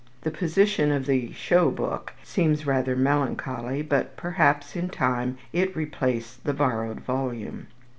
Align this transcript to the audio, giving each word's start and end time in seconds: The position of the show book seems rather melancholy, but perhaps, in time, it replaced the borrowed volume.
The 0.21 0.31
position 0.31 0.91
of 0.91 1.05
the 1.05 1.31
show 1.33 1.69
book 1.69 2.13
seems 2.23 2.65
rather 2.65 2.95
melancholy, 2.95 3.83
but 3.83 4.17
perhaps, 4.17 4.75
in 4.75 4.89
time, 4.89 5.37
it 5.53 5.75
replaced 5.75 6.43
the 6.43 6.55
borrowed 6.55 7.01
volume. 7.01 7.67